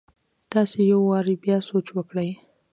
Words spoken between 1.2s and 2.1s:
بيا سوچ